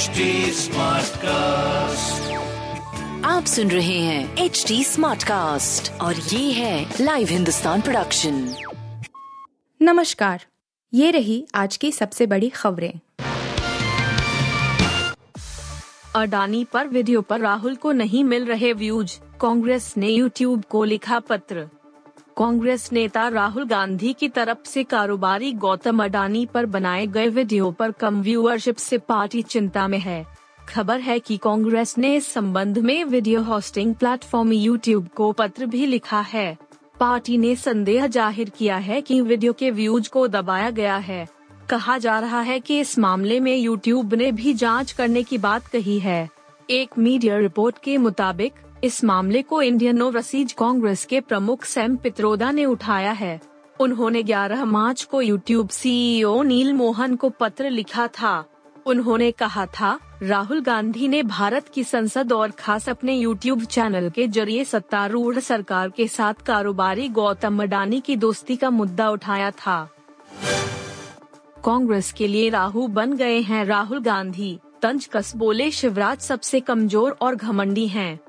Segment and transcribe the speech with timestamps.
[0.00, 0.20] HD
[1.16, 2.32] cast
[3.24, 8.54] आप सुन रहे हैं एच डी स्मार्ट कास्ट और ये है लाइव हिंदुस्तान प्रोडक्शन
[9.82, 10.44] नमस्कार
[10.94, 13.00] ये रही आज की सबसे बड़ी खबरें।
[16.16, 21.20] अडानी पर वीडियो पर राहुल को नहीं मिल रहे व्यूज़ कांग्रेस ने यूट्यूब को लिखा
[21.20, 21.68] पत्र।
[22.36, 27.90] कांग्रेस नेता राहुल गांधी की तरफ़ से कारोबारी गौतम अडानी पर बनाए गए वीडियो पर
[27.92, 30.24] कम व्यूअरशिप से पार्टी चिंता में है।
[30.68, 35.86] खबर है कि कांग्रेस ने इस संबंध में वीडियो होस्टिंग प्लेटफॉर्म यूट्यूब को पत्र भी
[35.86, 36.56] लिखा है।
[37.00, 41.26] पार्टी ने संदेह ज़ाहिर किया है कि वीडियो के व्यूज़ को दबाया गया है।
[41.70, 45.66] कहा जा रहा है कि इस मामले में यूट्यूब ने भी जाँच करने की बात
[45.66, 46.28] कही है।
[46.68, 48.52] एक मीडिया रिपोर्ट के मुताबिक
[48.84, 53.40] इस मामले को इंडियन ओवरसीज कांग्रेस के प्रमुख सैम पित्रोदा ने उठाया है।
[53.80, 58.44] उन्होंने 11 मार्च को यूट्यूब सीईओ नील मोहन को पत्र लिखा था।
[58.86, 64.26] उन्होंने कहा था, राहुल गांधी ने भारत की संसद और खास अपने यूट्यूब चैनल के
[64.28, 69.88] ज़रिए सत्तारूढ़ सरकार के साथ कारोबारी गौतम अडानी की दोस्ती का मुद्दा उठाया था।
[71.64, 77.16] कांग्रेस के लिए राहु बन गए हैं राहुल गांधी। तंज कस बोले, शिवराज सबसे कमज़ोर
[77.20, 78.20] और घमंडी हैं।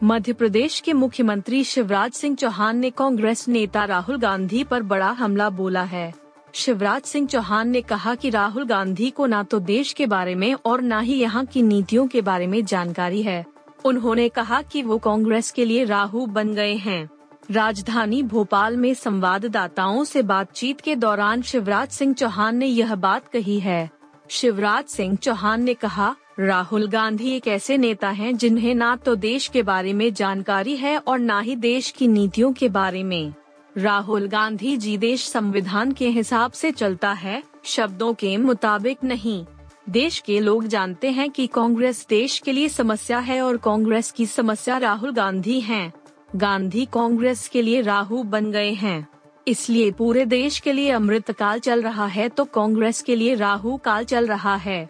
[0.00, 5.48] मध्य प्रदेश के मुख्यमंत्री शिवराज सिंह चौहान ने कांग्रेस नेता राहुल गांधी पर बड़ा हमला
[5.50, 6.12] बोला है।
[6.52, 10.52] शिवराज सिंह चौहान ने कहा कि राहुल गांधी को न तो देश के बारे में
[10.54, 13.44] और न ही यहाँ की नीतियों के बारे में जानकारी है।
[13.84, 17.08] उन्होंने कहा कि वो कांग्रेस के लिए राहु बन गए हैं।
[17.50, 23.58] राजधानी भोपाल में संवाददाताओं से बातचीत के दौरान शिवराज सिंह चौहान ने यह बात कही
[23.60, 23.90] है।
[24.30, 29.46] शिवराज सिंह चौहान ने कहा राहुल गांधी एक ऐसे नेता हैं जिन्हें ना तो देश
[29.48, 33.32] के बारे में जानकारी है और ना ही देश की नीतियों के बारे में।
[33.76, 39.44] राहुल गांधी जी देश संविधान के हिसाब से चलता है, शब्दों के मुताबिक नहीं।
[39.90, 44.26] देश के लोग जानते हैं कि कांग्रेस देश के लिए समस्या है और कांग्रेस की
[44.26, 45.92] समस्या राहुल गांधी हैं।
[46.36, 49.06] गांधी कांग्रेस के लिए राहु बन गए हैं।
[49.48, 53.76] इसलिए पूरे देश के लिए अमृत काल चल रहा है तो कांग्रेस के लिए राहु
[53.76, 54.88] काल चल रहा है।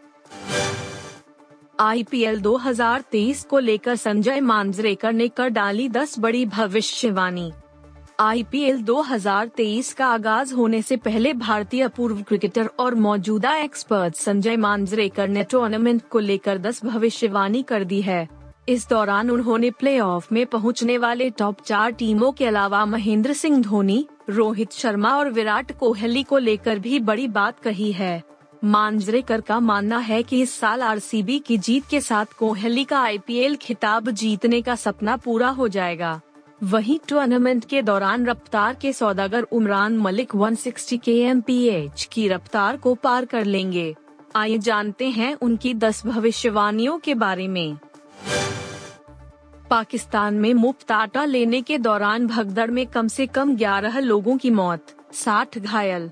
[1.81, 7.53] आईपीएल 2023 को लेकर संजय मांजरेकर ने कर डाली 10 बड़ी भविष्यवाणी।
[8.21, 15.29] आईपीएल 2023 का आगाज़ होने से पहले भारतीय पूर्व क्रिकेटर और मौजूदा एक्सपर्ट संजय मांजरेकर
[15.29, 18.29] ने टूर्नामेंट को लेकर 10 भविष्यवाणी कर दी है।
[18.69, 24.07] इस दौरान उन्होंने प्लेऑफ में पहुँचने वाले टॉप चार टीमों के अलावा महेंद्र सिंह धोनी,
[24.31, 29.99] रोहित शर्मा और विराट कोहली को लेकर भी बड़ी बात कही है। मांजरेकर का मानना
[29.99, 34.75] है कि इस साल आरसीबी की जीत के साथ कोहली का आईपीएल खिताब जीतने का
[34.75, 36.21] सपना पूरा हो जाएगा।
[36.63, 41.43] वहीं टूर्नामेंट के दौरान रफ्तार के सौदागर उमरान मलिक 160 के एम
[42.13, 43.95] की रफ्तार को पार कर लेंगे।
[44.37, 47.79] आइए जानते हैं उनकी 10 भविष्यवाणियों के बारे में।
[49.71, 54.51] पाकिस्तान में मुफ़्त आटा लेने के दौरान भगदड़ में कम से कम 11 लोगों की
[54.51, 56.11] मौत 60 घायल।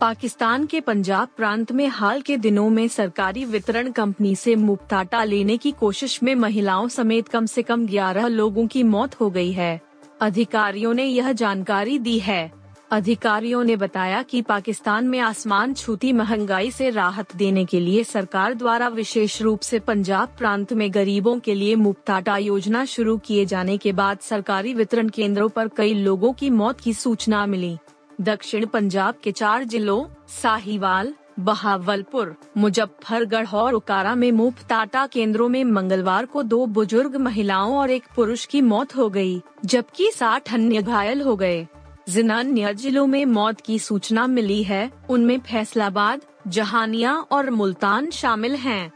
[0.00, 5.56] पाकिस्तान के पंजाब प्रांत में हाल के दिनों में सरकारी वितरण कंपनी से मुफ़्त लेने
[5.56, 9.80] की कोशिश में महिलाओं समेत कम से कम 11 लोगों की मौत हो गई है।
[10.20, 12.52] अधिकारियों ने यह जानकारी दी है।
[12.90, 18.54] अधिकारियों ने बताया कि पाकिस्तान में आसमान छूती महँगाई से राहत देने के लिए सरकार
[18.54, 23.78] द्वारा विशेष रूप से पंजाब प्रांत में गरीबों के लिए मुफ़्त योजना शुरू किए जाने
[23.78, 27.78] के बाद सरकारी वितरण केंद्रों पर कई लोगों की मौत की सूचना मिली।
[28.20, 35.62] दक्षिण पंजाब के चार जिलों साहिवाल बहावलपुर मुजफ्फरगढ़ और उकारा में मुफ़्त आटा केंद्रों में
[35.64, 40.82] मंगलवार को दो बुज़ुर्ग महिलाओं और एक पुरुष की मौत हो गई, जबकि साठ अन्य
[40.82, 41.66] घायल हो गए
[42.08, 48.54] जिन अन्य जिलों में मौत की सूचना मिली है उनमें फैसलाबाद जहानिया और मुल्तान शामिल
[48.56, 48.92] हैं।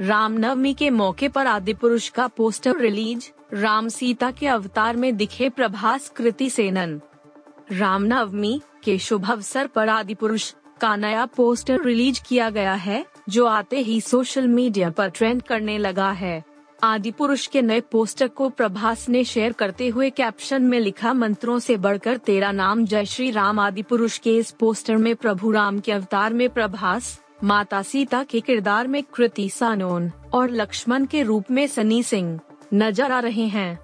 [0.00, 5.48] रामनवमी के मौके पर आदि पुरुष का पोस्टर रिलीज़ राम सीता के अवतार में दिखे
[5.48, 7.00] प्रभास कृति सेनन
[7.72, 13.46] रामनवमी के शुभ अवसर पर आदि पुरुष का नया पोस्टर रिलीज़ किया गया है, जो
[13.46, 16.42] आते ही सोशल मीडिया पर ट्रेंड करने लगा है।
[16.82, 21.58] आदि पुरुष के नए पोस्टर को प्रभास ने शेयर करते हुए कैप्शन में लिखा, मंत्रों
[21.58, 25.80] से बढ़कर तेरा नाम जय श्री राम। आदि पुरुष के इस पोस्टर में प्रभु राम
[25.80, 31.50] के अवतार में प्रभास, माता सीता के किरदार में कृति सानोन और लक्ष्मण के रूप
[31.50, 32.38] में सनी सिंह
[32.74, 33.83] नज़र आ रहे हैं।